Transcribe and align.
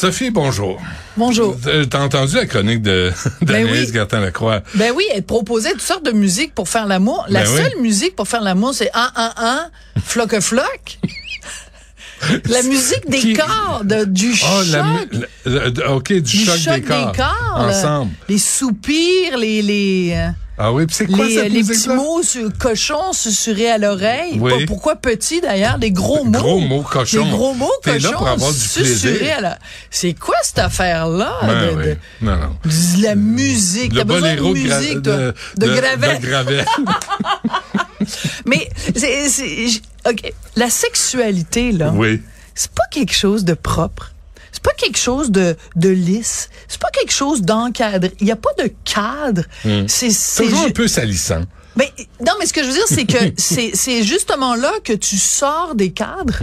Sophie, 0.00 0.30
bonjour. 0.30 0.80
Bonjour. 1.16 1.56
Euh, 1.66 1.84
T'as 1.84 1.98
entendu 2.04 2.36
la 2.36 2.46
chronique 2.46 2.82
de 2.82 3.10
Ben 3.42 3.64
d'Anaïs 3.66 3.88
oui. 3.88 3.92
Gertin-Lacroix? 3.94 4.62
Ben 4.76 4.92
oui, 4.94 5.02
elle 5.12 5.24
proposait 5.24 5.72
toutes 5.72 5.80
sortes 5.80 6.04
de 6.04 6.12
musique 6.12 6.54
pour 6.54 6.68
faire 6.68 6.86
l'amour. 6.86 7.26
La 7.28 7.42
Ben 7.42 7.50
oui. 7.50 7.56
seule 7.56 7.80
musique 7.82 8.14
pour 8.14 8.28
faire 8.28 8.42
l'amour, 8.42 8.72
c'est 8.74 8.90
un, 8.94 9.10
un, 9.16 9.32
un, 9.36 9.66
floc 10.00 10.38
floc. 10.38 10.98
La 12.48 12.62
musique 12.62 13.08
des 13.10 13.18
Qui- 13.18 13.32
corps, 13.32 13.82
de, 13.82 14.04
du 14.04 14.30
Oh, 14.32 14.62
choc. 14.62 14.66
la, 15.44 15.68
la- 15.68 15.92
OK, 15.92 16.12
du, 16.12 16.20
du 16.20 16.44
choc, 16.44 16.74
des 16.74 16.82
corps. 16.82 17.12
là. 17.16 17.66
Ensemble. 17.68 18.12
Les 18.28 18.38
soupirs, 18.38 19.36
les, 19.36 19.62
les, 19.62 20.12
euh, 20.16 20.28
Ah 20.60 20.72
oui, 20.72 20.84
c'est 20.90 21.06
quoi 21.06 21.24
les, 21.24 21.34
cette 21.34 21.52
les 21.52 21.62
petits 21.62 21.88
mots 21.88 22.20
cochons 22.58 23.12
susurrés 23.12 23.70
à 23.70 23.78
l'oreille. 23.78 24.38
Oui. 24.40 24.66
Pourquoi 24.66 24.96
petits 24.96 25.40
d'ailleurs? 25.40 25.78
Des 25.78 25.92
gros 25.92 26.24
mots. 26.24 26.32
Gros 26.38 26.58
mots 26.58 26.82
cochons. 26.82 27.24
Des 27.24 27.30
gros 27.30 27.54
mots 27.54 27.70
cochons 27.84 28.10
là 28.10 28.16
pour 28.16 28.26
avoir 28.28 28.52
du 28.52 28.58
susurrés 28.58 29.18
plaisir. 29.18 29.36
à 29.38 29.40
la... 29.40 29.58
C'est 29.90 30.14
quoi 30.14 30.34
cette 30.42 30.58
affaire-là? 30.58 31.32
Ben 31.42 31.48
de- 31.70 31.76
oui. 31.76 31.84
de- 31.84 31.96
Non, 32.22 32.36
non. 32.36 32.56
de 32.64 33.02
la 33.04 33.14
musique? 33.14 33.94
T'as 33.94 34.02
besoin 34.04 34.34
de 34.34 34.40
musique, 34.42 35.02
toi? 35.02 35.16
de, 35.16 35.34
De, 35.58 35.66
Gravel? 35.68 36.18
Gravel. 36.20 36.64
Mais, 38.46 38.68
c'est, 38.94 39.28
OK. 40.08 40.32
La 40.56 40.70
sexualité, 40.70 41.72
là, 41.72 41.92
oui. 41.94 42.20
c'est 42.54 42.70
pas 42.72 42.84
quelque 42.90 43.14
chose 43.14 43.44
de 43.44 43.54
propre. 43.54 44.12
C'est 44.58 44.64
pas 44.64 44.74
quelque 44.76 44.98
chose 44.98 45.30
de, 45.30 45.56
de 45.76 45.88
lisse. 45.88 46.50
C'est 46.66 46.80
pas 46.80 46.90
quelque 46.90 47.12
chose 47.12 47.42
d'encadré. 47.42 48.12
Il 48.18 48.26
y 48.26 48.32
a 48.32 48.36
pas 48.36 48.50
de 48.58 48.68
cadre. 48.84 49.42
C'est, 49.86 50.10
c'est 50.10 50.42
Toujours 50.44 50.64
un 50.66 50.70
peu 50.70 50.88
salissant. 50.88 51.42
Mais, 51.76 51.92
non, 52.26 52.32
mais 52.40 52.46
ce 52.46 52.52
que 52.52 52.62
je 52.64 52.66
veux 52.66 52.72
dire, 52.74 52.88
c'est 52.88 53.04
que 53.04 53.18
c'est, 53.36 54.02
justement 54.02 54.56
là 54.56 54.72
que 54.82 54.92
tu 54.94 55.16
sors 55.16 55.76
des 55.76 55.92
cadres. 55.92 56.40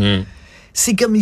C'est 0.74 0.96
comme, 0.96 1.18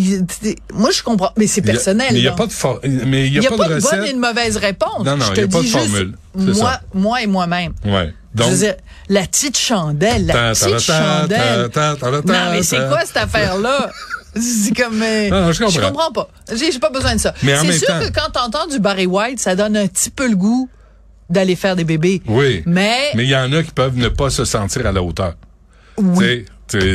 moi, 0.74 0.92
je 0.92 1.02
comprends, 1.02 1.32
mais 1.36 1.48
c'est 1.48 1.62
Hmm. 1.62 1.66
Personnel. 1.66 2.08
Mais 2.12 2.20
il 2.20 2.22
n'y 2.22 2.28
a 2.28 2.32
pas 2.34 2.46
de 2.48 2.52
for- 2.52 2.80
mais 2.84 3.26
il 3.28 3.34
y 3.34 3.38
Il 3.38 3.40
a, 3.40 3.42
y 3.44 3.48
a 3.48 3.50
pas, 3.50 3.58
pas 3.58 3.70
de 3.70 3.76
de 3.76 3.82
bonne 3.82 4.04
et 4.06 4.14
de 4.14 4.20
mauvaise 4.20 4.58
réponse. 4.58 5.04
Non, 5.06 5.18
non, 5.18 5.26
je 5.26 5.32
il 5.32 5.34
te 5.36 5.42
y 5.42 5.44
a 5.44 5.48
pas 5.48 5.60
dis 5.62 5.66
de 5.66 5.72
formule. 5.72 6.18
Moi, 6.36 6.54
ça. 6.56 6.82
moi 6.94 7.22
et 7.24 7.28
moi-même. 7.28 7.74
Ouais. 7.86 8.14
Je 8.36 8.42
Donc, 8.42 8.52
veux 8.52 8.58
dire, 8.58 8.76
la 9.10 9.22
petite 9.28 9.58
chandelle, 9.58 10.26
la 10.28 10.54
petite 10.54 10.80
chandelle. 10.80 11.70
Non, 12.26 12.52
mais 12.52 12.64
c'est 12.64 12.78
quoi 12.88 13.02
cette 13.06 13.18
affaire-là? 13.18 13.92
C'est 14.42 14.76
comme... 14.76 15.02
euh, 15.02 15.30
Non, 15.30 15.42
non, 15.46 15.52
je 15.52 15.64
comprends. 15.64 15.88
comprends 15.92 16.12
pas. 16.12 16.30
J'ai 16.56 16.80
pas 16.80 16.90
besoin 16.90 17.16
de 17.16 17.20
ça. 17.22 17.34
Mais 17.44 17.58
en 17.58 17.62
C'est 17.64 17.74
sûr 17.74 17.88
temps- 17.88 18.00
que 18.00 18.12
quand 18.12 18.30
t'entends 18.32 18.68
du 18.68 18.80
Barry 18.80 19.06
White, 19.06 19.40
ça 19.40 19.56
donne 19.56 19.78
un 19.78 19.88
petit 19.88 20.10
peu 20.10 20.28
le 20.28 20.36
goût 20.36 20.70
d'aller 21.30 21.56
faire 21.56 21.76
des 21.76 21.84
bébés. 21.84 22.22
oui. 22.28 22.64
Mais, 22.66 23.12
Mais 23.16 23.24
il 23.24 23.30
y 23.30 23.36
en 23.36 23.52
a 23.54 23.64
qui 23.64 23.72
peuvent 23.72 23.98
ne 23.98 24.10
pas 24.10 24.30
se 24.30 24.46
sentir 24.46 24.86
à 24.86 24.92
la 24.92 25.02
hauteur. 25.04 25.36
oui. 25.98 26.46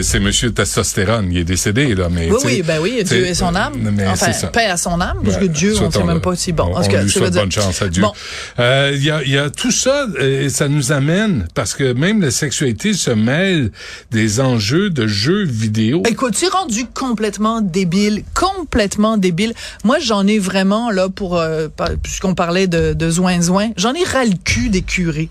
C'est 0.02 0.20
Monsieur 0.20 0.52
Testostérone, 0.52 1.28
il 1.32 1.38
est 1.38 1.44
décédé, 1.44 1.94
là, 1.94 2.08
mais. 2.10 2.30
Oui, 2.30 2.38
oui, 2.44 2.62
ben 2.66 2.80
oui, 2.80 3.02
Dieu 3.04 3.26
et 3.26 3.34
son 3.34 3.54
âme. 3.54 3.74
euh, 3.86 3.90
Mais 3.92 4.06
enfin, 4.06 4.30
paix 4.48 4.66
à 4.66 4.76
son 4.76 5.00
âme, 5.00 5.18
parce 5.24 5.36
que 5.36 5.42
Ouais, 5.42 5.48
Dieu, 5.48 5.74
on 5.80 5.86
ne 5.86 5.90
sait 5.92 6.02
même 6.04 6.20
pas 6.20 6.36
si 6.36 6.52
bon. 6.52 6.70
On, 6.72 6.76
En 6.76 6.80
lui 7.02 7.10
souhaite 7.10 7.32
dire- 7.32 7.42
bonne 7.42 7.52
chance 7.52 7.80
à 7.82 7.88
Dieu. 7.88 8.02
Bon. 8.02 8.12
Euh, 8.58 8.92
Il 8.94 9.04
y, 9.04 9.10
a, 9.10 9.22
y 9.24 9.36
a 9.38 9.50
tout 9.50 9.70
ça, 9.70 10.06
et 10.20 10.48
ça 10.48 10.68
nous 10.68 10.92
amène, 10.92 11.46
parce 11.54 11.74
que 11.74 11.92
même 11.92 12.20
la 12.20 12.30
sexualité 12.30 12.92
se 12.94 13.10
mêle 13.10 13.70
des 14.10 14.40
enjeux 14.40 14.90
de 14.90 15.06
jeux 15.06 15.44
vidéo. 15.44 16.02
Écoute, 16.08 16.34
tu 16.36 16.46
es 16.46 16.48
rendu 16.48 16.86
complètement 16.86 17.60
débile, 17.60 18.24
complètement 18.34 19.16
débile. 19.16 19.54
Moi, 19.84 19.98
j'en 20.00 20.26
ai 20.26 20.38
vraiment, 20.38 20.90
là, 20.90 21.08
pour, 21.08 21.36
euh, 21.38 21.68
puisqu'on 22.02 22.34
parlait 22.34 22.66
de, 22.66 22.92
de 22.94 23.10
zoin-zoin, 23.10 23.70
j'en 23.76 23.92
ai 23.94 24.04
ras 24.04 24.24
le 24.24 24.34
cul 24.44 24.68
des 24.70 24.82
curés. 24.82 25.28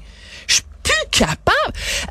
Je 0.48 0.56
suis 0.56 0.64
plus 0.84 0.94
capable. 1.12 1.38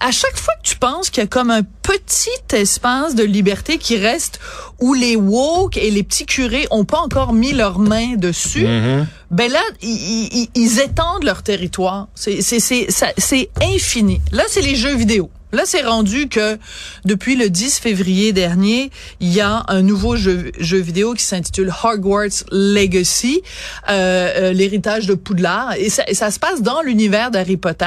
À 0.01 0.11
chaque 0.11 0.37
fois 0.37 0.55
que 0.63 0.69
tu 0.69 0.77
penses 0.77 1.11
qu'il 1.11 1.23
y 1.23 1.25
a 1.25 1.29
comme 1.29 1.51
un 1.51 1.63
petit 1.83 2.29
espace 2.57 3.15
de 3.15 3.23
liberté 3.25 3.79
qui 3.79 3.97
reste 3.97 4.39
où 4.81 4.95
les 4.95 5.17
woke 5.17 5.77
et 5.77 5.91
les 5.91 6.03
petits 6.03 6.27
curés 6.27 6.67
ont 6.71 6.85
pas 6.85 6.99
encore 6.99 7.33
mis 7.33 7.53
leurs 7.53 7.79
mains 7.79 8.17
dessus, 8.17 8.65
Mm-hmm. 8.67 9.07
ben 9.31 9.51
là, 9.53 9.63
ils, 9.83 10.29
ils- 10.33 10.49
ils 10.55 10.81
étendent 10.81 11.25
leur 11.25 11.43
territoire. 11.43 12.09
C'est 12.15 13.51
infini. 13.63 14.21
Là, 14.33 14.45
c'est 14.49 14.63
les 14.63 14.77
jeux 14.77 14.95
vidéo. 14.97 15.31
Là, 15.57 15.63
c'est 15.65 15.83
rendu 15.83 16.29
que 16.29 16.59
depuis 17.07 17.35
le 17.35 17.49
10 17.49 17.79
février 17.79 18.33
dernier, 18.35 18.91
il 19.21 19.33
y 19.33 19.41
a 19.41 19.65
un 19.69 19.81
nouveau 19.81 20.15
jeu, 20.17 20.53
jeu 20.61 20.79
vidéo 20.79 21.15
qui 21.15 21.25
s'intitule 21.25 21.73
Hogwarts 21.83 22.45
Legacy, 22.53 23.41
euh, 23.89 24.29
euh, 24.37 24.53
l'héritage 24.53 25.07
de 25.07 25.15
Poudlard, 25.15 25.73
et 25.79 25.89
ça, 25.89 26.05
et 26.09 26.15
ça 26.15 26.31
se 26.31 26.39
passe 26.39 26.61
dans 26.61 26.83
l'univers 26.83 27.31
d'Harry 27.31 27.57
Potter. 27.57 27.87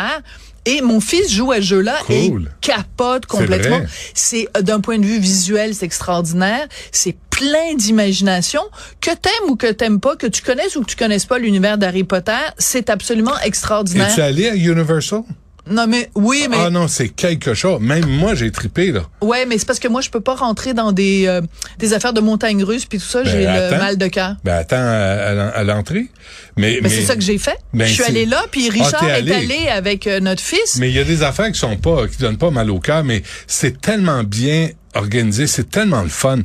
Et 0.65 0.81
mon 0.81 0.99
fils 0.99 1.31
joue 1.31 1.51
à 1.51 1.57
ce 1.57 1.61
jeu-là 1.61 1.95
et 2.09 2.29
Cool. 2.29 2.51
capote 2.61 3.25
complètement. 3.27 3.81
C'est 4.13 4.47
euh, 4.57 4.61
d'un 4.61 4.81
point 4.81 4.97
de 4.99 5.05
vue 5.05 5.19
visuel, 5.19 5.73
c'est 5.73 5.85
extraordinaire. 5.85 6.67
C'est 6.91 7.15
plein 7.29 7.75
d'imagination. 7.75 8.61
Que 8.99 9.11
t'aimes 9.11 9.49
ou 9.49 9.55
que 9.55 9.71
t'aimes 9.71 9.99
pas, 9.99 10.15
que 10.15 10.27
tu 10.27 10.41
connaisses 10.41 10.75
ou 10.75 10.81
que 10.81 10.89
tu 10.89 10.95
connaisses 10.97 11.25
pas 11.25 11.37
l'univers 11.39 11.77
d'Harry 11.77 12.03
Potter, 12.03 12.33
c'est 12.57 12.89
absolument 12.89 13.39
extraordinaire. 13.43 14.09
Es-tu 14.09 14.21
allé 14.21 14.49
à 14.49 14.55
Universal? 14.55 15.21
Non 15.69 15.87
mais 15.87 16.09
oui, 16.15 16.47
mais 16.49 16.57
Ah 16.59 16.69
non, 16.69 16.87
c'est 16.87 17.09
quelque 17.09 17.53
chose. 17.53 17.79
Même 17.81 18.05
moi, 18.07 18.35
j'ai 18.35 18.51
trippé, 18.51 18.91
là. 18.91 19.01
ouais, 19.21 19.45
mais 19.45 19.57
c'est 19.57 19.65
parce 19.65 19.79
que 19.79 19.87
moi 19.87 20.01
je 20.01 20.09
peux 20.09 20.19
pas 20.21 20.35
rentrer 20.35 20.73
dans 20.73 20.91
des 20.91 21.25
euh, 21.27 21.41
des 21.77 21.93
affaires 21.93 22.13
de 22.13 22.21
montagne 22.21 22.63
russe 22.63 22.85
puis 22.85 22.97
tout 22.99 23.05
ça, 23.05 23.23
Ben, 23.23 23.29
j'ai 23.31 23.39
le 23.45 23.77
mal 23.77 23.97
de 23.97 24.07
cœur. 24.07 24.35
Ben 24.43 24.55
attends 24.55 24.75
à, 24.77 24.79
à 24.81 25.33
l'en- 25.33 25.51
à 25.53 25.63
l'entrée. 25.63 26.07
Mais, 26.57 26.79
Mais, 26.81 26.89
c'est 26.89 27.01
ça 27.03 27.15
que 27.15 27.21
j'ai 27.21 27.37
fait. 27.37 27.57
Ben, 27.73 27.85
je 27.87 27.93
suis 27.93 28.03
allée 28.03 28.25
là, 28.25 28.43
puis 28.51 28.67
Ah, 28.69 28.73
Richard 28.73 29.03
est 29.07 29.11
allé. 29.11 29.31
allé 29.33 29.67
avec 29.69 30.07
euh, 30.07 30.19
notre 30.19 30.41
fils. 30.41 30.77
Mais 30.79 30.89
il 30.89 30.95
y 30.95 30.99
a 30.99 31.03
des 31.05 31.23
affaires 31.23 31.51
qui 31.51 31.59
sont 31.59 31.77
pas, 31.77 32.07
qui 32.07 32.17
donnent 32.17 32.37
pas 32.37 32.51
mal 32.51 32.69
au 32.69 32.79
cœur, 32.79 33.03
mais 33.03 33.23
c'est 33.47 33.79
tellement 33.79 34.23
bien 34.23 34.69
organisé, 34.99 35.47
c'est 35.47 35.69
tellement 35.69 36.01
le 36.03 36.09
fun. 36.09 36.39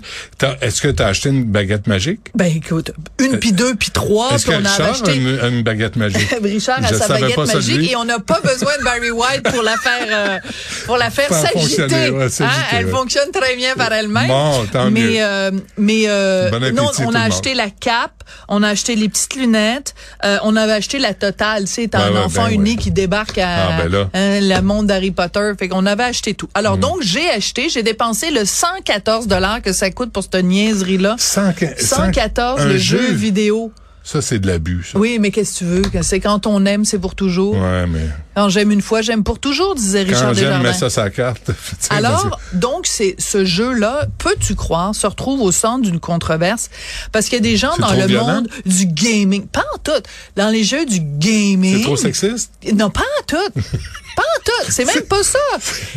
Est-ce 0.61 0.81
que 0.83 0.89
tu 0.89 1.03
as 1.03 1.07
acheté 1.09 1.29
une 1.29 1.45
baguette 1.45 1.87
magique? 1.87 2.31
Ben 2.35 2.47
écoute, 2.47 2.93
une 3.21 3.39
puis 3.39 3.53
deux 3.53 3.75
puis 3.75 3.91
trois, 3.91 4.33
Est-ce 4.35 4.47
puis 4.47 4.57
que 4.57 4.63
on 4.63 4.65
a 4.65 4.71
Richard 4.71 4.91
acheté. 4.91 5.17
une, 5.17 5.39
une 5.57 5.63
baguette 5.63 5.97
magique? 5.97 6.35
Richard 6.43 6.83
a 6.85 6.89
Je 6.89 6.95
sa 6.95 7.09
baguette 7.09 7.37
magique 7.37 7.91
et 7.93 7.97
on 7.97 8.05
n'a 8.05 8.19
pas 8.19 8.41
besoin 8.41 8.73
de 8.79 8.85
Barry 8.85 9.11
White 9.11 9.43
pour 9.53 9.63
la 9.63 9.77
faire 9.77 10.07
euh, 10.11 10.39
pour 10.87 10.97
la 10.97 11.11
faire 11.11 11.33
s'agiter. 11.33 12.11
ouais, 12.11 12.29
Hein, 12.41 12.49
Elle 12.73 12.87
ouais. 12.87 12.91
fonctionne 12.91 13.31
très 13.33 13.57
bien 13.57 13.75
par 13.75 13.93
elle-même. 13.93 14.29
Bon, 14.29 14.65
tant 14.73 14.91
mais 14.91 15.01
mieux. 15.03 15.17
euh, 15.21 15.51
mais 15.77 16.05
euh, 16.07 16.51
Bon 16.51 16.57
appétit 16.63 16.75
non, 16.75 16.91
on 17.07 17.15
a 17.15 17.21
acheté 17.21 17.55
la 17.55 17.71
cape, 17.71 18.25
on 18.49 18.63
a 18.63 18.69
acheté 18.71 18.97
les 18.97 19.09
petites 19.09 19.35
lunettes, 19.37 19.95
euh, 20.25 20.39
on 20.43 20.57
avait 20.57 20.73
acheté 20.73 20.99
la 20.99 21.15
totale. 21.15 21.65
Tu 21.65 21.73
sais, 21.73 21.89
t'as 21.89 22.11
Ouais, 22.11 22.17
un 22.17 22.23
enfant 22.25 22.45
ben 22.47 22.51
unique 22.53 22.79
ouais. 22.79 22.85
qui 22.85 22.91
débarque 22.91 23.39
à 23.39 23.49
Ah, 23.69 23.83
ben 23.83 23.89
là. 23.93 24.11
hein, 24.15 24.41
le 24.41 24.61
monde 24.63 24.87
d'Harry 24.87 25.11
Potter, 25.11 25.53
fait 25.59 25.69
qu'on 25.69 25.87
avait 25.87 26.05
acheté 26.05 26.35
tout. 26.35 26.47
Hmm. 26.47 26.59
Alors 26.59 26.77
donc 26.79 27.03
j'ai 27.03 27.29
acheté, 27.31 27.69
j'ai 27.69 27.83
dépensé 27.83 28.31
le 28.31 28.44
114 28.45 29.27
dollars 29.27 29.63
que 29.63 29.73
ça 29.73 29.91
coûte 29.91 30.13
pour 30.13 30.23
cette 30.23 30.45
niaiserie 30.45 30.99
là. 30.99 31.17
114 31.19 32.61
un 32.61 32.65
le 32.67 32.79
jeu 32.79 33.13
vidéo. 33.13 33.73
Ça, 34.05 34.21
c'est 34.21 34.39
de 34.39 34.47
l'abus. 34.47 34.93
Oui, 34.95 35.19
mais 35.19 35.31
qu'est-ce 35.31 35.55
que 35.55 35.59
tu 35.59 35.65
veux? 35.65 36.03
C'est 36.03 36.21
quand 36.21 36.47
on 36.47 36.67
aime, 36.67 36.85
c'est 36.85 36.99
pour 36.99 37.15
toujours. 37.15 37.55
Ouais, 37.55 37.87
mais 37.87 38.07
Quand 38.37 38.51
j'aime 38.51 38.71
une 38.71 38.83
fois, 38.83 39.01
j'aime 39.01 39.25
pour 39.25 39.39
toujours, 39.39 39.75
disait 39.75 40.03
Richard 40.03 40.35
quand 40.35 40.91
ça 40.91 41.09
carte. 41.09 41.51
Alors, 41.91 42.39
donc, 42.53 42.87
c'est 42.87 43.17
ce 43.19 43.47
jeu-là, 43.47 44.07
peux-tu 44.19 44.55
croire, 44.57 44.95
se 44.95 45.07
retrouve 45.07 45.41
au 45.41 45.53
centre 45.53 45.83
d'une 45.83 46.01
controverse? 46.01 46.69
Parce 47.13 47.31
qu'il 47.31 47.37
y 47.37 47.39
a 47.39 47.43
des 47.51 47.57
gens 47.57 47.75
dans 47.79 47.93
le 47.93 48.07
violent? 48.07 48.27
monde 48.27 48.49
du 48.67 48.85
gaming, 48.85 49.47
pas 49.47 49.65
en 49.75 49.79
tout, 49.79 49.93
dans 50.37 50.51
les 50.51 50.65
jeux 50.65 50.85
du 50.85 51.01
gaming. 51.01 51.79
c'est 51.79 51.83
trop 51.85 51.97
sexiste? 51.97 52.53
Non, 52.75 52.91
pas 52.91 53.01
en 53.01 53.25
tout. 53.27 53.61
Pas 54.17 54.23
en 54.23 54.43
tout. 54.45 54.71
C'est 54.71 54.85
même 54.85 55.03
pas 55.07 55.25
ça. 55.25 55.39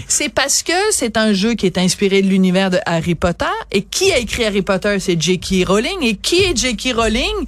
C'est 0.08 0.30
parce 0.30 0.64
que 0.64 0.74
c'est 0.90 1.18
un 1.18 1.34
jeu 1.34 1.54
qui 1.54 1.68
est 1.68 1.78
inspiré 1.78 2.24
de 2.24 2.28
l'univers 2.28 2.72
de 2.72 2.80
Harry 2.86 3.14
Potter. 3.14 3.46
Et 3.72 3.84
qui 3.84 4.12
a 4.12 4.18
écrit 4.18 4.44
Harry 4.44 4.64
Potter? 4.64 5.00
C'est 5.00 5.22
J.K. 5.22 5.68
Rowling. 5.68 6.02
Et 6.02 6.16
qui 6.16 6.38
est 6.38 6.58
J.K. 6.58 6.96
Rowling? 6.96 7.46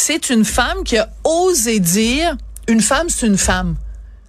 C'est 0.00 0.30
une 0.30 0.44
femme 0.44 0.84
qui 0.84 0.96
a 0.96 1.08
osé 1.24 1.80
dire, 1.80 2.36
une 2.68 2.80
femme, 2.80 3.08
c'est 3.08 3.26
une 3.26 3.36
femme. 3.36 3.74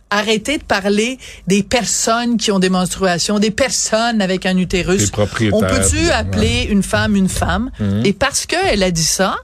Arrêtez 0.09 0.57
de 0.57 0.63
parler 0.63 1.19
des 1.45 1.61
personnes 1.61 2.37
qui 2.37 2.51
ont 2.51 2.57
des 2.57 2.69
menstruations, 2.71 3.37
des 3.37 3.51
personnes 3.51 4.19
avec 4.19 4.47
un 4.47 4.57
utérus. 4.57 5.11
On 5.53 5.61
peut-tu 5.61 6.09
appeler 6.09 6.63
une 6.71 6.81
femme 6.81 7.15
une 7.15 7.29
femme? 7.29 7.69
Et 8.03 8.13
parce 8.13 8.47
qu'elle 8.47 8.81
a 8.81 8.89
dit 8.89 9.03
ça, 9.03 9.37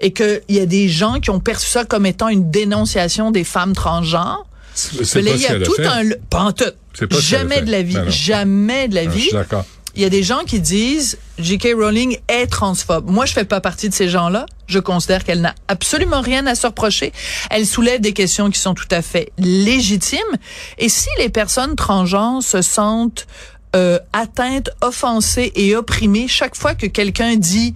et 0.00 0.12
qu'il 0.12 0.42
y 0.48 0.58
a 0.58 0.66
des 0.66 0.88
gens 0.88 1.20
qui 1.20 1.30
ont 1.30 1.38
perçu 1.38 1.68
ça 1.70 1.84
comme 1.84 2.04
étant 2.04 2.28
une 2.28 2.50
dénonciation 2.50 3.30
des 3.30 3.44
femmes 3.44 3.74
transgenres, 3.74 4.44
C'est 4.74 5.14
mais 5.14 5.22
là, 5.22 5.30
pas 5.30 5.36
il 5.36 5.42
y 5.42 5.46
a 5.46 5.60
tout 5.60 5.76
un... 5.78 6.02
Pas 6.30 6.40
en 6.40 6.52
tout. 6.52 6.64
A 6.64 7.20
Jamais 7.20 7.62
de 7.62 7.70
la 7.70 7.82
vie. 7.82 7.94
Ben 7.94 8.04
non. 8.06 8.10
jamais 8.10 8.88
de 8.88 8.94
la 8.96 9.02
Ah, 9.02 9.04
Je 9.04 9.08
vie. 9.10 9.30
d'accord. 9.32 9.64
il 9.94 10.02
y 10.02 10.04
a 10.04 10.10
des 10.10 10.24
gens 10.24 10.40
qui 10.44 10.58
disent 10.58 11.16
J.K. 11.38 11.68
Rowling 11.76 12.18
est 12.26 12.48
transphobe. 12.48 13.08
Moi, 13.08 13.24
je 13.26 13.32
fais 13.32 13.44
pas 13.44 13.60
partie 13.60 13.88
de 13.88 13.94
ces 13.94 14.08
gens-là. 14.08 14.46
Je 14.66 14.78
considère 14.78 15.24
qu'elle 15.24 15.40
n'a 15.40 15.54
absolument 15.68 16.20
rien 16.20 16.46
à 16.46 16.54
se 16.54 16.66
reprocher. 16.66 17.12
Elle 17.50 17.66
soulève 17.66 18.00
des 18.00 18.12
questions 18.12 18.50
qui 18.50 18.58
sont 18.58 18.74
tout 18.74 18.88
à 18.90 19.02
fait 19.02 19.30
légitimes. 19.38 20.18
Et 20.78 20.88
si 20.88 21.08
les 21.18 21.28
personnes 21.28 21.76
transgenres 21.76 22.42
se 22.42 22.62
sentent 22.62 23.26
euh, 23.76 23.98
atteintes, 24.12 24.70
offensées 24.80 25.52
et 25.56 25.74
opprimées 25.76 26.28
chaque 26.28 26.56
fois 26.56 26.74
que 26.74 26.86
quelqu'un 26.86 27.36
dit 27.36 27.74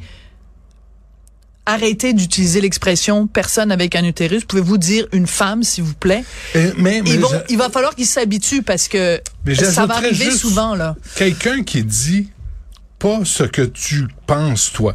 arrêtez 1.66 2.14
d'utiliser 2.14 2.62
l'expression 2.62 3.26
personne 3.26 3.70
avec 3.70 3.94
un 3.94 4.04
utérus. 4.04 4.44
Pouvez-vous 4.44 4.78
dire 4.78 5.06
une 5.12 5.26
femme, 5.26 5.62
s'il 5.62 5.84
vous 5.84 5.92
plaît? 5.94 6.24
Euh, 6.56 6.72
mais, 6.78 7.02
mais 7.02 7.16
vont- 7.18 7.28
il 7.50 7.58
va 7.58 7.68
falloir 7.68 7.94
qu'ils 7.94 8.06
s'habituent 8.06 8.62
parce 8.62 8.88
que 8.88 9.20
ça 9.74 9.84
va 9.86 9.96
arriver 9.96 10.30
souvent, 10.38 10.74
là. 10.74 10.96
Quelqu'un 11.16 11.62
qui 11.62 11.84
dit 11.84 12.30
pas 12.98 13.20
ce 13.24 13.42
que 13.44 13.62
tu 13.62 14.08
penses, 14.26 14.72
toi. 14.72 14.94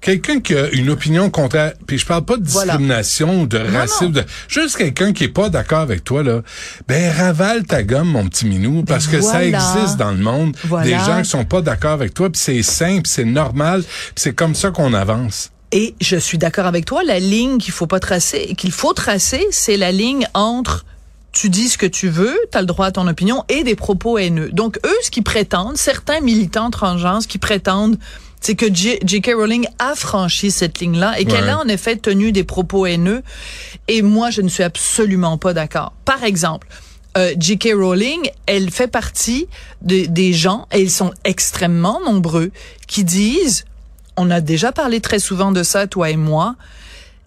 Quelqu'un 0.00 0.40
qui 0.40 0.54
a 0.54 0.70
une 0.70 0.88
opinion 0.88 1.28
contraire, 1.28 1.74
puis 1.86 1.98
je 1.98 2.06
parle 2.06 2.24
pas 2.24 2.36
de 2.38 2.48
Voilà. 2.48 2.72
discrimination, 2.72 3.44
de 3.44 3.58
racisme, 3.58 4.04
non. 4.06 4.10
de- 4.10 4.24
juste 4.48 4.76
quelqu'un 4.78 5.12
qui 5.12 5.24
est 5.24 5.28
pas 5.28 5.50
d'accord 5.50 5.80
avec 5.80 6.04
toi, 6.04 6.22
là, 6.22 6.40
ben 6.88 7.12
ravale 7.14 7.64
ta 7.64 7.82
gomme, 7.82 8.08
mon 8.08 8.26
petit 8.26 8.46
minou, 8.46 8.82
parce 8.82 9.06
que 9.06 9.20
ça 9.20 9.40
voilà. 9.42 9.44
existe 9.76 9.96
dans 9.98 10.12
le 10.12 10.18
monde, 10.18 10.56
Voilà. 10.64 10.86
des 10.86 10.92
gens 11.04 11.22
qui 11.22 11.28
sont 11.28 11.44
pas 11.44 11.60
d'accord 11.60 11.92
avec 11.92 12.14
toi, 12.14 12.30
puis 12.30 12.40
c'est 12.42 12.62
simple, 12.62 13.02
c'est 13.06 13.26
normal, 13.26 13.84
c'est 14.16 14.34
comme 14.34 14.54
ça 14.54 14.70
qu'on 14.70 14.94
avance. 14.94 15.50
Et 15.72 15.94
je 16.00 16.16
suis 16.16 16.38
d'accord 16.38 16.66
avec 16.66 16.84
toi, 16.86 17.04
la 17.04 17.18
ligne 17.20 17.58
qu'il 17.58 17.72
faut 17.72 17.86
pas 17.86 18.00
tracer, 18.00 18.54
qu'il 18.56 18.72
faut 18.72 18.92
tracer, 18.94 19.46
c'est 19.50 19.76
la 19.76 19.92
ligne 19.92 20.26
entre 20.34 20.84
tu 21.32 21.48
dis 21.48 21.68
ce 21.68 21.78
que 21.78 21.86
tu 21.86 22.08
veux, 22.08 22.36
tu 22.50 22.58
as 22.58 22.60
le 22.62 22.66
droit 22.66 22.86
à 22.86 22.90
ton 22.90 23.06
opinion 23.06 23.44
et 23.48 23.62
des 23.62 23.76
propos 23.76 24.18
haineux. 24.18 24.48
Donc 24.50 24.78
eux 24.84 24.96
ce 25.04 25.12
qu'ils 25.12 25.22
prétendent, 25.22 25.76
certains 25.76 26.20
militants 26.20 26.70
transgenres 26.70 27.24
qu'ils 27.28 27.38
prétendent 27.38 27.98
c'est 28.40 28.54
que 28.54 28.66
J.K. 28.74 29.32
Rowling 29.36 29.66
a 29.78 29.94
franchi 29.94 30.50
cette 30.50 30.80
ligne-là 30.80 31.18
et 31.20 31.24
qu'elle 31.26 31.48
a 31.50 31.58
en 31.58 31.68
effet 31.68 31.96
tenu 31.96 32.32
des 32.32 32.44
propos 32.44 32.86
haineux. 32.86 33.22
Et 33.88 34.00
moi, 34.02 34.30
je 34.30 34.40
ne 34.40 34.48
suis 34.48 34.62
absolument 34.62 35.36
pas 35.38 35.52
d'accord. 35.52 35.92
Par 36.04 36.24
exemple, 36.24 36.66
euh, 37.18 37.34
J.K. 37.38 37.70
Rowling, 37.74 38.30
elle 38.46 38.70
fait 38.70 38.86
partie 38.86 39.46
de- 39.82 40.06
des 40.06 40.32
gens, 40.32 40.66
et 40.72 40.80
ils 40.80 40.90
sont 40.90 41.12
extrêmement 41.24 42.00
nombreux, 42.04 42.50
qui 42.86 43.04
disent, 43.04 43.64
on 44.16 44.30
a 44.30 44.40
déjà 44.40 44.72
parlé 44.72 45.00
très 45.00 45.18
souvent 45.18 45.52
de 45.52 45.62
ça, 45.62 45.86
toi 45.86 46.08
et 46.10 46.16
moi, 46.16 46.56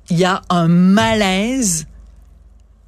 il 0.10 0.18
y 0.18 0.26
a 0.26 0.42
un 0.50 0.68
malaise 0.68 1.86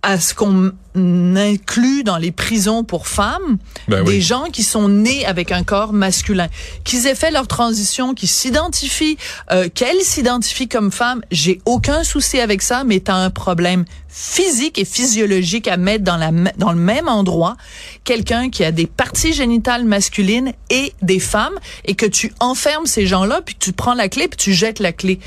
à 0.05 0.19
ce 0.19 0.35
qu'on 0.35 0.71
inclut 0.95 2.03
dans 2.03 2.17
les 2.17 2.31
prisons 2.31 2.83
pour 2.83 3.07
femmes 3.07 3.57
Ben 3.87 4.03
des 4.03 4.11
oui. 4.11 4.21
gens 4.21 4.45
qui 4.53 4.61
sont 4.61 4.87
nés 4.87 5.25
avec 5.25 5.51
un 5.51 5.63
corps 5.63 5.93
masculin, 5.93 6.47
qu'ils 6.83 7.07
aient 7.07 7.15
fait 7.15 7.31
leur 7.31 7.47
transition, 7.47 8.13
qui 8.13 8.27
s'identifient, 8.27 9.17
euh, 9.51 9.67
qu'elles 9.67 10.01
s'identifient 10.01 10.67
comme 10.67 10.91
femmes, 10.91 11.21
j'ai 11.31 11.59
aucun 11.65 12.03
souci 12.03 12.39
avec 12.39 12.61
ça, 12.61 12.83
mais 12.83 12.99
tu 12.99 13.09
as 13.09 13.15
un 13.15 13.31
problème 13.31 13.83
physique 14.07 14.77
et 14.77 14.85
physiologique 14.85 15.67
à 15.67 15.75
mettre 15.75 16.03
dans, 16.03 16.17
la, 16.17 16.31
dans 16.57 16.71
le 16.71 16.79
même 16.79 17.07
endroit 17.07 17.57
quelqu'un 18.03 18.51
qui 18.51 18.63
a 18.63 18.71
des 18.71 18.85
parties 18.85 19.33
génitales 19.33 19.85
masculines 19.85 20.53
et 20.69 20.93
des 21.01 21.19
femmes 21.19 21.55
et 21.83 21.95
que 21.95 22.05
tu 22.05 22.31
enfermes 22.39 22.85
ces 22.85 23.07
gens-là, 23.07 23.41
puis 23.43 23.55
tu 23.57 23.73
prends 23.73 23.95
la 23.95 24.07
clé, 24.07 24.27
puis 24.27 24.37
tu 24.37 24.53
jettes 24.53 24.79
la 24.79 24.93
clé. 24.93 25.19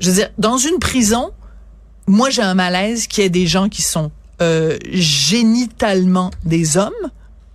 Je 0.00 0.10
veux 0.10 0.16
dire, 0.16 0.30
dans 0.38 0.58
une 0.58 0.80
prison, 0.80 1.30
moi 2.08 2.30
j'ai 2.30 2.42
un 2.42 2.54
malaise 2.54 3.06
qu'il 3.06 3.22
y 3.22 3.26
ait 3.26 3.30
des 3.30 3.46
gens 3.46 3.68
qui 3.68 3.80
sont 3.80 4.10
euh, 4.42 4.76
génitalement 4.90 6.30
des 6.44 6.76
hommes, 6.76 6.92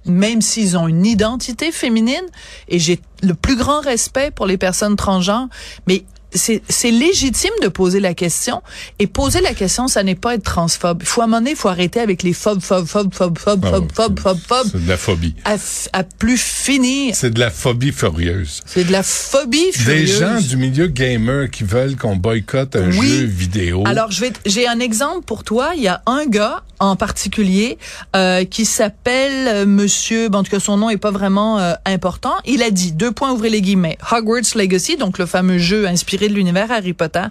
même 0.06 0.42
s'ils 0.42 0.78
ont 0.78 0.88
une 0.88 1.06
identité 1.06 1.72
féminine, 1.72 2.26
et 2.68 2.80
j'ai 2.80 3.00
le 3.22 3.34
plus 3.34 3.56
grand 3.56 3.82
respect 3.82 4.32
pour 4.32 4.46
les 4.46 4.58
personnes 4.58 4.96
transgenres, 4.96 5.48
mais 5.88 6.04
c'est 6.34 6.92
légitime 6.92 7.52
de 7.62 7.68
poser 7.68 8.00
la 8.00 8.14
question. 8.14 8.62
Et 9.00 9.08
poser 9.08 9.42
la 9.42 9.54
question, 9.54 9.88
ça 9.88 10.04
n'est 10.04 10.16
pas 10.16 10.36
être 10.36 10.44
transphobe. 10.44 11.00
Il 11.02 11.08
faut 11.08 11.26
donné, 11.26 11.52
il 11.52 11.56
faut 11.56 11.70
arrêter 11.70 12.00
avec 12.00 12.24
les 12.24 12.34
phobes, 12.34 12.62
phobes, 12.62 12.86
phobes, 12.86 13.14
phobes, 13.14 13.38
phobes, 13.38 13.66
Ah, 13.66 13.70
phobes, 13.72 13.92
phobes, 13.94 14.20
phobes, 14.20 14.40
phobes, 14.48 14.68
C'est 14.72 14.84
de 14.84 14.90
la 14.90 14.98
phobie. 14.98 15.36
à, 15.46 16.04
plus 16.04 16.38
finir. 16.42 17.16
C'est 17.16 17.30
de 17.32 17.40
la 17.40 17.50
phobie 17.52 17.92
furieuse. 17.92 18.62
C'est 18.66 18.84
de 18.84 18.92
la 18.92 19.04
phobie 19.04 19.66
Des 19.66 19.72
furieuse. 20.06 20.20
gens 20.20 20.40
du 20.42 20.58
milieu 20.58 20.88
gamer 20.88 21.50
qui 21.50 21.64
veulent 21.64 21.96
qu'on 21.96 22.16
boycotte 22.16 22.76
un 22.76 22.92
Oui. 22.92 23.08
jeu 23.20 23.24
vidéo. 23.26 23.84
Alors, 23.86 24.12
je 24.12 24.22
vais, 24.22 24.34
j'ai 24.46 24.68
un 24.68 24.80
exemple 24.80 25.24
pour 25.26 25.44
toi. 25.44 25.72
Il 25.76 25.82
y 25.84 25.88
a 25.88 26.02
un 26.06 26.26
gars 26.26 26.64
en 26.80 26.96
particulier 26.96 27.78
euh, 28.16 28.46
qui 28.46 28.66
s'appelle 28.66 29.48
euh, 29.48 29.66
Monsieur. 29.66 30.30
Bon, 30.30 30.40
en 30.40 30.44
tout 30.44 30.52
cas, 30.52 30.60
son 30.60 30.78
nom 30.78 30.90
est 30.90 30.98
pas 30.98 31.12
vraiment 31.12 31.60
euh, 31.60 31.74
important. 31.86 32.34
Il 32.46 32.64
a 32.64 32.72
dit 32.72 32.92
deux 32.92 33.12
points 33.12 33.32
ouvrez 33.32 33.50
les 33.50 33.62
guillemets. 33.62 33.98
Hogwarts 34.12 34.56
Legacy, 34.56 34.98
donc 34.98 35.18
le 35.18 35.26
fameux 35.26 35.58
jeu 35.58 35.88
inspiré 35.88 36.19
de 36.28 36.34
l'univers 36.34 36.72
Harry 36.72 36.94
Potter. 36.94 37.24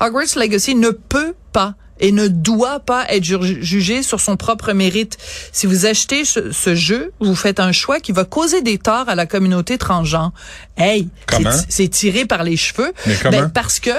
Hogwarts 0.00 0.36
Legacy 0.36 0.74
ne 0.74 0.90
peut 0.90 1.34
pas 1.52 1.74
et 1.98 2.12
ne 2.12 2.28
doit 2.28 2.80
pas 2.80 3.06
être 3.08 3.24
ju- 3.24 3.62
jugé 3.64 4.02
sur 4.02 4.20
son 4.20 4.36
propre 4.36 4.72
mérite. 4.74 5.16
Si 5.50 5.66
vous 5.66 5.86
achetez 5.86 6.26
ce, 6.26 6.52
ce 6.52 6.74
jeu, 6.74 7.12
vous 7.20 7.34
faites 7.34 7.58
un 7.58 7.72
choix 7.72 8.00
qui 8.00 8.12
va 8.12 8.24
causer 8.26 8.60
des 8.60 8.76
torts 8.76 9.08
à 9.08 9.14
la 9.14 9.24
communauté 9.24 9.78
transgenre. 9.78 10.32
Hey, 10.76 11.08
c'est- 11.30 11.66
c'est 11.70 11.88
tiré 11.88 12.26
par 12.26 12.44
les 12.44 12.58
cheveux. 12.58 12.92
Mais 13.06 13.14
comment? 13.22 13.30
Ben, 13.38 13.48
parce 13.48 13.80
que 13.80 13.90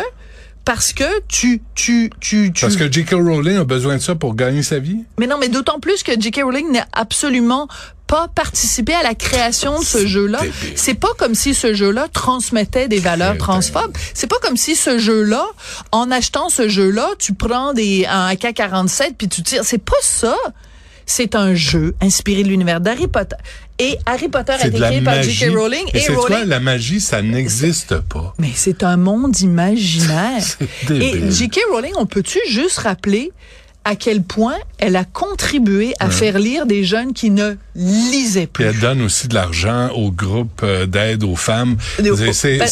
parce 0.63 0.91
que 0.93 1.05
tu 1.29 1.61
tu 1.75 2.11
tu 2.19 2.51
tu 2.53 2.61
Parce 2.61 2.75
que 2.75 2.91
J.K. 2.91 3.11
Rowling 3.13 3.55
a 3.57 3.63
besoin 3.63 3.95
de 3.95 4.01
ça 4.01 4.15
pour 4.15 4.35
gagner 4.35 4.61
sa 4.63 4.79
vie? 4.79 5.05
mais 5.17 5.25
non 5.25 5.37
mais 5.39 5.47
d'autant 5.49 5.79
plus 5.79 6.03
que 6.03 6.11
J.K. 6.19 6.41
Rowling 6.43 6.71
n'a 6.73 6.85
absolument 6.93 7.67
pas 8.07 8.29
participé 8.33 8.93
à 8.93 9.03
la 9.03 9.13
création 9.13 9.79
de 9.79 9.85
ce 9.85 10.07
jeu-là. 10.07 10.39
C'est 10.75 10.93
pas 10.93 11.13
comme 11.17 11.35
si 11.35 11.53
ce 11.53 11.73
jeu-là 11.73 12.07
transmettait 12.11 12.87
des 12.87 12.99
valeurs 12.99 13.37
transphobes. 13.37 13.95
C'est 14.13 14.27
pas 14.27 14.37
comme 14.41 14.57
si 14.57 14.75
ce 14.75 14.97
jeu-là, 14.97 15.45
en 15.91 16.09
achetant 16.09 16.49
ce 16.49 16.69
jeu-là, 16.69 17.09
tu 17.19 17.33
prends 17.33 17.73
des 17.73 18.05
un 18.05 18.27
AK-47 18.27 19.13
puis 19.17 19.27
tu 19.27 19.43
tires. 19.43 19.63
C'est 19.63 19.77
pas 19.83 19.97
ça. 20.01 20.35
C'est 21.09 21.35
un 21.35 21.55
jeu 21.55 21.95
inspiré 22.01 22.43
de 22.43 22.49
l'univers 22.49 22.81
d'Harry 22.81 23.07
Potter. 23.07 23.37
Et 23.79 23.97
Harry 24.05 24.27
Potter 24.27 24.53
a 24.53 24.67
été 24.67 24.77
créé 24.77 25.01
par. 25.01 25.21
J.K. 25.21 25.51
Rowling 25.55 25.85
Mais 25.93 25.99
et 25.99 26.03
c'est 26.03 26.13
quoi, 26.13 26.27
Rowling 26.29 26.49
la 26.49 26.59
magie, 26.59 26.99
ça 26.99 27.21
n'existe 27.21 27.99
pas. 27.99 28.33
mais 28.39 28.51
c'est 28.55 28.83
un 28.83 28.97
monde 28.97 29.39
imaginaire. 29.39 30.43
Et. 30.89 31.31
J.K. 31.31 31.59
Rowling, 31.71 31.93
on 31.95 32.05
peut-tu 32.05 32.39
juste 32.49 32.79
rappeler 32.79 33.31
à 33.87 33.95
quel 33.95 34.21
point 34.21 34.57
elle 34.79 34.97
a 34.97 35.05
contribué 35.05 35.93
à 36.01 36.09
faire 36.09 36.39
lire 36.39 36.65
des 36.65 36.83
jeunes 36.83 37.13
qui 37.13 37.29
ne 37.29 37.55
lisaient 37.73 38.45
plus. 38.45 38.65
elle 38.65 38.79
donne 38.81 39.01
aussi 39.01 39.29
de 39.29 39.33
l'argent 39.33 39.89
au 39.95 40.11
groupe 40.11 40.59
euh, 40.61 40.85
d'aide 40.85 41.23
aux 41.23 41.37
femmes. 41.37 41.77
Ben, 41.97 42.13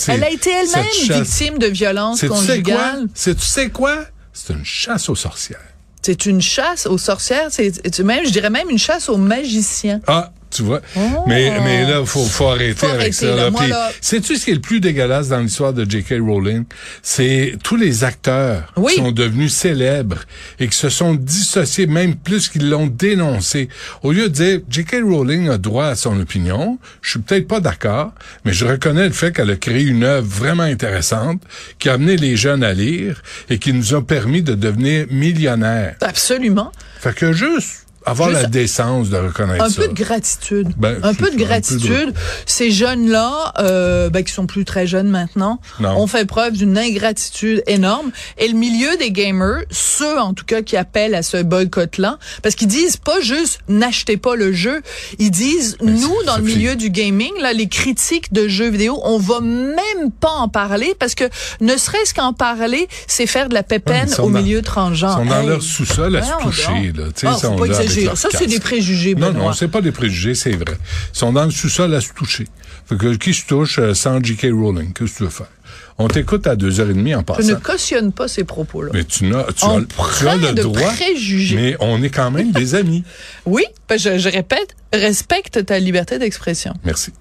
elle 0.09 0.23
a 0.25 0.29
été 0.29 0.49
elle-même 0.49 1.21
victime 1.21 1.57
de 1.57 1.67
violences 1.67 2.21
conjugales. 2.27 3.07
C'est 3.13 3.35
tu 3.35 3.45
sais 3.45 3.69
quoi? 3.69 3.95
C'est 4.33 4.53
une 4.53 4.65
chasse 4.65 5.07
aux 5.07 5.15
sorcières. 5.15 5.59
C'est 6.01 6.25
une 6.25 6.41
chasse 6.41 6.85
aux 6.85 6.97
sorcières, 6.97 7.47
c'est 7.49 7.71
c'est 7.73 8.03
même, 8.03 8.25
je 8.25 8.31
dirais 8.31 8.49
même 8.49 8.69
une 8.69 8.77
chasse 8.77 9.07
aux 9.07 9.17
magiciens. 9.17 10.01
Ah, 10.07 10.33
tu 10.55 10.63
vois. 10.63 10.81
Mais, 11.27 11.59
mais 11.63 11.83
là, 11.89 12.05
faut, 12.05 12.23
faut 12.25 12.47
arrêter 12.47 12.73
Faut 12.75 12.85
avec 12.87 12.99
arrêter, 12.99 13.11
ça. 13.13 13.25
là. 13.27 13.35
Là. 13.35 13.49
Moi, 13.51 13.61
Puis, 13.61 13.69
là- 13.69 13.91
sais-tu 14.01 14.35
ce 14.37 14.45
qui 14.45 14.51
est 14.51 14.55
le 14.55 14.61
plus 14.61 14.79
dégueulasse 14.79 15.29
dans 15.29 15.39
l'histoire 15.39 15.73
de 15.73 15.89
J.K. 15.89 16.15
Rowling? 16.19 16.65
C'est 17.01 17.55
tous 17.63 17.75
les 17.75 18.03
acteurs 18.03 18.71
Oui. 18.77 18.93
qui 18.95 19.01
sont 19.01 19.11
devenus 19.11 19.53
célèbres 19.53 20.19
et 20.59 20.67
qui 20.67 20.77
se 20.77 20.89
sont 20.89 21.13
dissociés, 21.15 21.87
même 21.87 22.15
plus 22.15 22.49
qu'ils 22.49 22.69
l'ont 22.69 22.87
dénoncé. 22.87 23.69
Au 24.03 24.11
lieu 24.11 24.23
de 24.29 24.33
dire, 24.33 24.59
J.K. 24.69 24.97
Rowling 25.03 25.49
a 25.49 25.57
droit 25.57 25.87
à 25.87 25.95
son 25.95 26.19
opinion, 26.19 26.79
je 27.01 27.11
suis 27.11 27.19
peut-être 27.19 27.47
pas 27.47 27.59
d'accord, 27.59 28.13
mais 28.45 28.53
je 28.53 28.65
reconnais 28.65 29.05
le 29.07 29.13
fait 29.13 29.31
qu'elle 29.31 29.49
a 29.51 29.55
créé 29.55 29.83
une 29.83 30.03
œuvre 30.03 30.27
vraiment 30.27 30.63
intéressante 30.63 31.41
qui 31.79 31.89
a 31.89 31.93
amené 31.93 32.15
les 32.17 32.35
jeunes 32.37 32.63
à 32.63 32.73
lire 32.73 33.21
et 33.49 33.59
qui 33.59 33.73
nous 33.73 33.93
a 33.93 34.05
permis 34.05 34.41
de 34.41 34.55
devenir 34.55 35.05
millionnaires. 35.09 35.95
Absolument. 36.01 36.71
Fait 36.99 37.13
que 37.15 37.33
juste 37.33 37.84
avoir 38.05 38.29
Juste 38.29 38.41
la 38.43 38.47
décence 38.47 39.09
de 39.09 39.17
reconnaître 39.17 39.63
Un 39.63 39.69
ça. 39.69 39.81
peu 39.81 39.87
de 39.87 39.93
gratitude. 39.93 40.69
Ben, 40.77 40.97
un 41.01 41.01
peu 41.01 41.01
de 41.01 41.03
ça, 41.03 41.09
un 41.09 41.13
peu 41.13 41.31
de- 41.31 41.43
gratitude. 41.43 42.13
Ces 42.45 42.71
jeunes-là, 42.71 43.53
euh, 43.59 44.09
ben, 44.09 44.23
qui 44.23 44.31
sont 44.33 44.45
plus 44.47 44.65
très 44.65 44.87
jeunes 44.87 45.07
maintenant, 45.09 45.59
Non. 45.79 45.97
ont 45.99 46.07
fait 46.07 46.25
preuve 46.25 46.53
d'une 46.53 46.77
ingratitude 46.77 47.63
énorme. 47.67 48.11
Et 48.37 48.47
le 48.47 48.53
milieu 48.53 48.95
des 48.97 49.11
gamers, 49.11 49.63
ceux 49.71 50.19
en 50.19 50.33
tout 50.33 50.45
cas 50.45 50.61
qui 50.61 50.77
appellent 50.77 51.15
à 51.15 51.23
ce 51.23 51.41
boycott-là, 51.41 52.17
parce 52.43 52.55
qu'ils 52.55 52.67
disent 52.67 52.97
pas 52.97 53.19
juste 53.21 53.59
n'achetez 53.67 54.17
pas 54.17 54.35
le 54.35 54.53
jeu, 54.53 54.81
ils 55.19 55.31
disent 55.31 55.77
nous 55.81 55.97
c'est- 56.19 56.25
dans 56.25 56.37
le 56.37 56.43
milieu 56.43 56.75
du 56.75 56.89
gaming, 56.89 57.31
là, 57.41 57.53
les 57.53 57.67
critiques 57.67 58.31
de 58.33 58.47
jeux 58.47 58.69
vidéo, 58.69 58.99
on 59.03 59.17
va 59.17 59.39
même 59.41 60.11
pas 60.19 60.31
en 60.31 60.47
parler 60.49 60.95
parce 60.99 61.15
que 61.15 61.25
ne 61.61 61.75
serait-ce 61.77 62.13
qu'en 62.13 62.33
parler, 62.33 62.87
c'est 63.07 63.27
faire 63.27 63.49
de 63.49 63.53
la 63.53 63.63
pépène 63.63 64.09
au 64.19 64.29
dans- 64.29 64.41
milieu 64.41 64.61
transgenre. 64.61 65.19
Ils 65.23 65.23
sont 65.29 65.29
dans 65.35 65.41
Hey. 65.41 65.47
leur 65.47 65.61
sous-sol 65.61 66.15
à 66.15 66.21
se 66.23 66.31
toucher. 66.43 66.93
Là. 66.95 67.05
Tu 67.15 67.21
sais, 67.21 67.27
ils 67.27 67.29
faut 67.33 67.39
sont 67.39 67.55
pas 67.55 67.67
Ça, 68.15 68.29
c'est 68.31 68.47
des 68.47 68.59
préjugés, 68.59 69.15
Non, 69.15 69.27
Benoît. 69.31 69.43
non, 69.47 69.53
c'est 69.53 69.67
pas 69.67 69.81
des 69.81 69.91
préjugés, 69.91 70.35
c'est 70.35 70.51
vrai. 70.55 70.75
Ils 71.13 71.17
sont 71.17 71.33
dans 71.33 71.45
le 71.45 71.51
sous-sol 71.51 71.93
à 71.93 72.01
se 72.01 72.11
toucher. 72.13 72.45
Fait 72.87 72.97
que 72.97 73.15
qui 73.15 73.33
se 73.33 73.45
touche 73.45 73.79
euh, 73.79 73.93
sans 73.93 74.23
J.K. 74.23 74.47
Rowling? 74.51 74.93
Qu'est-ce 74.93 75.11
que 75.13 75.17
tu 75.17 75.23
veux 75.23 75.29
faire? 75.29 75.47
On 75.97 76.07
t'écoute 76.07 76.45
à 76.45 76.55
deux 76.55 76.79
heures 76.81 76.89
et 76.89 76.93
demie 76.93 77.15
en 77.15 77.19
Je 77.39 77.41
ne 77.43 77.53
passant. 77.53 77.59
cautionne 77.61 78.11
pas 78.11 78.27
ces 78.27 78.43
propos-là. 78.43 78.91
Mais 78.93 79.05
tu, 79.05 79.25
n'as, 79.25 79.43
tu, 79.45 79.63
On 79.63 79.79
as, 79.81 79.85
tu 80.19 80.27
as 80.27 80.35
le 80.35 80.51
de 80.53 80.61
droit. 80.61 80.91
préjugés. 80.91 81.55
Mais 81.55 81.77
on 81.79 82.03
est 82.03 82.09
quand 82.09 82.31
même 82.31 82.51
des 82.51 82.75
amis. 82.75 83.03
Oui, 83.45 83.63
ben 83.87 83.97
je, 83.97 84.17
je 84.17 84.29
répète, 84.29 84.75
respecte 84.93 85.65
ta 85.65 85.79
liberté 85.79 86.19
d'expression. 86.19 86.73
Merci. 86.83 87.11